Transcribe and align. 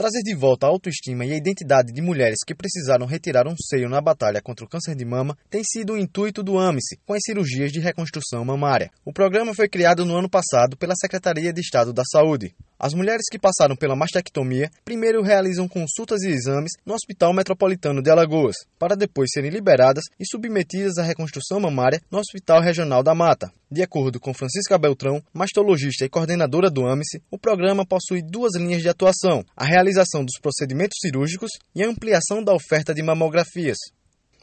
Trazer 0.00 0.22
de 0.22 0.34
volta 0.34 0.64
a 0.64 0.70
autoestima 0.70 1.26
e 1.26 1.32
a 1.34 1.36
identidade 1.36 1.92
de 1.92 2.00
mulheres 2.00 2.38
que 2.46 2.54
precisaram 2.54 3.04
retirar 3.04 3.46
um 3.46 3.54
seio 3.54 3.86
na 3.86 4.00
batalha 4.00 4.40
contra 4.40 4.64
o 4.64 4.68
câncer 4.68 4.94
de 4.94 5.04
mama 5.04 5.36
tem 5.50 5.62
sido 5.62 5.92
o 5.92 5.98
intuito 5.98 6.42
do 6.42 6.58
AMICE 6.58 6.98
com 7.04 7.12
as 7.12 7.20
cirurgias 7.22 7.70
de 7.70 7.80
reconstrução 7.80 8.42
mamária. 8.42 8.90
O 9.04 9.12
programa 9.12 9.54
foi 9.54 9.68
criado 9.68 10.06
no 10.06 10.16
ano 10.16 10.30
passado 10.30 10.74
pela 10.74 10.94
Secretaria 10.96 11.52
de 11.52 11.60
Estado 11.60 11.92
da 11.92 12.02
Saúde. 12.10 12.54
As 12.82 12.94
mulheres 12.94 13.26
que 13.30 13.38
passaram 13.38 13.76
pela 13.76 13.94
mastectomia 13.94 14.70
primeiro 14.86 15.20
realizam 15.20 15.68
consultas 15.68 16.22
e 16.22 16.30
exames 16.30 16.72
no 16.86 16.94
Hospital 16.94 17.34
Metropolitano 17.34 18.02
de 18.02 18.08
Alagoas, 18.08 18.56
para 18.78 18.96
depois 18.96 19.28
serem 19.34 19.50
liberadas 19.50 20.04
e 20.18 20.24
submetidas 20.26 20.96
à 20.96 21.02
reconstrução 21.02 21.60
mamária 21.60 22.00
no 22.10 22.18
Hospital 22.18 22.62
Regional 22.62 23.02
da 23.02 23.14
Mata. 23.14 23.52
De 23.70 23.82
acordo 23.82 24.18
com 24.18 24.32
Francisca 24.32 24.78
Beltrão, 24.78 25.22
mastologista 25.30 26.06
e 26.06 26.08
coordenadora 26.08 26.70
do 26.70 26.86
AMICE, 26.86 27.22
o 27.30 27.38
programa 27.38 27.84
possui 27.84 28.22
duas 28.22 28.56
linhas 28.56 28.80
de 28.80 28.88
atuação: 28.88 29.44
a 29.54 29.66
realização 29.66 30.24
dos 30.24 30.40
procedimentos 30.40 30.96
cirúrgicos 31.02 31.50
e 31.74 31.84
a 31.84 31.86
ampliação 31.86 32.42
da 32.42 32.54
oferta 32.54 32.94
de 32.94 33.02
mamografias. 33.02 33.76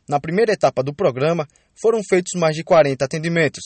Na 0.08 0.20
primeira 0.20 0.54
etapa 0.54 0.84
do 0.84 0.94
programa, 0.94 1.48
foram 1.82 2.02
feitos 2.08 2.40
mais 2.40 2.56
de 2.56 2.64
40 2.64 3.04
atendimentos 3.04 3.64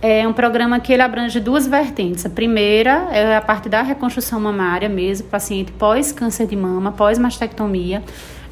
é 0.00 0.26
um 0.26 0.32
programa 0.32 0.78
que 0.78 0.92
ele 0.92 1.02
abrange 1.02 1.40
duas 1.40 1.66
vertentes. 1.66 2.24
A 2.24 2.30
primeira 2.30 3.08
é 3.12 3.36
a 3.36 3.40
parte 3.40 3.68
da 3.68 3.82
reconstrução 3.82 4.38
mamária 4.38 4.88
mesmo, 4.88 5.26
paciente 5.28 5.72
pós 5.72 6.12
câncer 6.12 6.46
de 6.46 6.56
mama, 6.56 6.92
pós 6.92 7.18
mastectomia. 7.18 8.02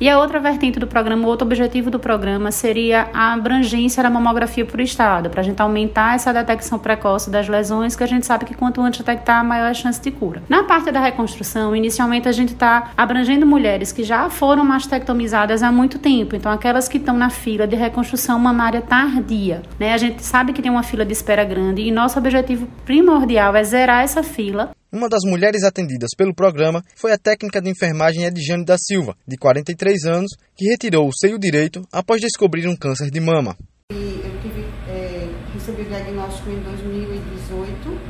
E 0.01 0.09
a 0.09 0.19
outra 0.19 0.41
vertente 0.41 0.79
do 0.79 0.87
programa, 0.87 1.27
outro 1.27 1.47
objetivo 1.47 1.91
do 1.91 1.99
programa 1.99 2.51
seria 2.51 3.09
a 3.13 3.33
abrangência 3.33 4.03
da 4.03 4.11
mamografia 4.11 4.65
por 4.65 4.81
estado, 4.81 5.31
para 5.31 5.41
a 5.41 5.45
gente 5.45 5.61
aumentar 5.61 6.15
essa 6.15 6.33
detecção 6.33 6.79
precoce 6.79 7.31
das 7.31 7.49
lesões, 7.49 7.95
que 7.95 8.03
a 8.03 8.07
gente 8.07 8.27
sabe 8.27 8.45
que 8.45 8.55
quanto 8.55 8.81
antes 8.81 9.01
detectar, 9.01 9.45
maior 9.45 9.71
a 9.71 9.75
chance 9.75 10.01
de 10.01 10.11
cura. 10.11 10.43
Na 10.49 10.65
parte 10.65 10.91
da 10.91 11.01
reconstrução, 11.01 11.75
inicialmente 11.75 12.29
a 12.29 12.33
gente 12.33 12.53
está 12.53 12.91
abrangendo 12.97 13.47
mulheres 13.47 13.93
que 13.93 14.03
já 14.03 14.29
foram 14.29 14.65
mastectomizadas 14.65 15.63
há 15.63 15.71
muito 15.71 15.99
tempo, 15.99 16.35
então 16.37 16.51
aquelas 16.51 16.89
que 16.89 16.99
estão 16.99 17.17
na 17.17 17.31
fila 17.31 17.67
de 17.67 17.77
reconstrução 17.77 18.39
mamária 18.39 18.81
tardia. 18.81 19.63
Né? 19.79 19.95
A 19.95 19.99
gente 19.99 20.23
sabe 20.23 20.53
que 20.53 20.63
tem 20.63 20.71
uma 20.71 20.83
fila 20.83 21.05
de 21.05 21.13
espera 21.13 21.45
grande 21.45 21.83
e 21.83 21.91
nosso 21.91 22.19
objetivo 22.19 22.67
primordial 22.85 23.55
é 23.55 23.63
zerar 23.63 24.03
essa 24.03 24.23
fila 24.23 24.71
uma 24.95 25.09
das 25.09 25.23
mulheres 25.25 25.65
atendidas 25.65 26.11
pelo 26.17 26.33
programa 26.33 26.81
foi 26.95 27.13
a 27.13 27.19
técnica 27.19 27.61
de 27.61 27.69
enfermagem 27.69 28.27
Edjane 28.27 28.65
da 28.65 28.79
Silva, 28.79 29.17
de 29.27 29.37
43 29.37 30.05
anos, 30.05 30.31
que 30.55 30.69
retirou 30.69 31.09
o 31.09 31.13
seio 31.13 31.37
direito 31.37 31.83
após 31.93 32.21
descobrir 32.21 32.69
um 32.69 32.77
câncer 32.77 33.11
de 33.11 33.19
mama. 33.19 33.57
Eu 33.91 34.41
tive, 34.41 34.65
é, 34.89 35.29
recebi 35.53 35.83
o 35.83 35.85
diagnóstico 35.87 36.49
em 36.49 36.61
2018 36.63 38.01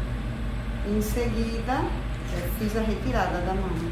e 0.87 0.99
em 0.99 1.01
seguida 1.01 1.73
é, 1.73 2.49
fiz 2.59 2.77
a 2.77 2.83
retirada 2.83 3.39
da 3.39 3.55
mama. 3.55 3.91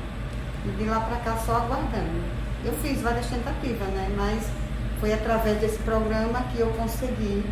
E 0.67 0.77
de 0.77 0.84
lá 0.84 1.01
para 1.01 1.17
cá 1.21 1.39
só 1.39 1.56
aguardando. 1.56 2.23
Eu 2.62 2.75
fiz 2.83 3.01
várias 3.01 3.27
tentativas, 3.27 3.89
né? 3.89 4.15
Mas 4.15 4.47
foi 5.01 5.15
através 5.15 5.59
desse 5.59 5.79
programa 5.79 6.43
que 6.53 6.61
eu 6.61 6.69
consegui 6.75 7.43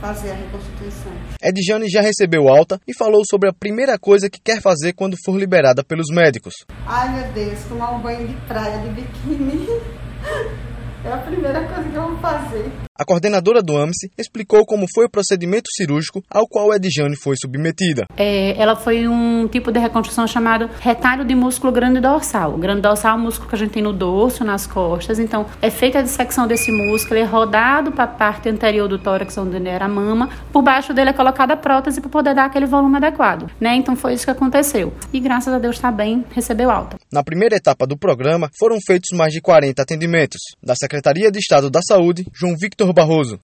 fazer 0.00 0.30
a 0.30 0.34
reconstituição. 0.34 1.12
Edjane 1.42 1.88
já 1.88 2.00
recebeu 2.00 2.48
alta 2.48 2.80
e 2.86 2.94
falou 2.96 3.22
sobre 3.28 3.48
a 3.48 3.52
primeira 3.52 3.98
coisa 3.98 4.30
que 4.30 4.40
quer 4.40 4.60
fazer 4.60 4.92
quando 4.92 5.16
for 5.24 5.38
liberada 5.38 5.84
pelos 5.84 6.06
médicos. 6.10 6.54
Ai 6.86 7.14
meu 7.14 7.32
Deus, 7.32 7.62
tomar 7.64 7.92
um 7.92 8.02
banho 8.02 8.26
de 8.26 8.34
praia 8.46 8.78
de 8.78 8.90
biquíni. 8.90 9.66
É 11.04 11.12
a 11.12 11.18
primeira 11.18 11.64
coisa 11.64 11.88
que 11.88 11.94
eu 11.94 12.08
vou 12.08 12.18
fazer. 12.18 12.87
A 13.00 13.04
coordenadora 13.04 13.62
do 13.62 13.76
AMSE 13.76 14.10
explicou 14.18 14.66
como 14.66 14.84
foi 14.92 15.04
o 15.04 15.08
procedimento 15.08 15.68
cirúrgico 15.72 16.20
ao 16.28 16.48
qual 16.48 16.74
Edjane 16.74 17.14
foi 17.14 17.36
submetida. 17.40 18.06
É, 18.16 18.60
ela 18.60 18.74
foi 18.74 19.06
um 19.06 19.46
tipo 19.46 19.70
de 19.70 19.78
reconstrução 19.78 20.26
chamado 20.26 20.68
retalho 20.80 21.24
de 21.24 21.32
músculo 21.32 21.72
grande 21.72 22.00
dorsal. 22.00 22.54
O 22.54 22.58
grande 22.58 22.80
dorsal 22.80 23.16
é 23.16 23.20
o 23.20 23.22
músculo 23.22 23.50
que 23.50 23.54
a 23.54 23.58
gente 23.58 23.70
tem 23.70 23.84
no 23.84 23.92
dorso, 23.92 24.42
nas 24.42 24.66
costas. 24.66 25.20
Então, 25.20 25.46
é 25.62 25.70
feita 25.70 26.00
a 26.00 26.02
dissecção 26.02 26.48
desse 26.48 26.72
músculo, 26.72 27.20
é 27.20 27.22
rodado 27.22 27.92
para 27.92 28.02
a 28.02 28.08
parte 28.08 28.48
anterior 28.48 28.88
do 28.88 28.98
tórax, 28.98 29.38
onde 29.38 29.64
era 29.68 29.84
a 29.84 29.88
mama. 29.88 30.28
Por 30.52 30.62
baixo 30.62 30.92
dele 30.92 31.10
é 31.10 31.12
colocada 31.12 31.54
a 31.54 31.56
prótese 31.56 32.00
para 32.00 32.10
poder 32.10 32.34
dar 32.34 32.46
aquele 32.46 32.66
volume 32.66 32.96
adequado. 32.96 33.48
Né? 33.60 33.76
Então, 33.76 33.94
foi 33.94 34.14
isso 34.14 34.24
que 34.24 34.32
aconteceu. 34.32 34.92
E 35.12 35.20
graças 35.20 35.54
a 35.54 35.60
Deus 35.60 35.76
está 35.76 35.92
bem, 35.92 36.24
recebeu 36.32 36.68
alta. 36.68 36.96
Na 37.12 37.22
primeira 37.22 37.54
etapa 37.54 37.86
do 37.86 37.96
programa, 37.96 38.50
foram 38.58 38.76
feitos 38.84 39.16
mais 39.16 39.32
de 39.32 39.40
40 39.40 39.80
atendimentos. 39.80 40.40
Da 40.60 40.74
Secretaria 40.74 41.30
de 41.30 41.38
Estado 41.38 41.70
da 41.70 41.80
Saúde, 41.80 42.24
João 42.34 42.56
Victor 42.60 42.87
Barroso. 42.92 43.40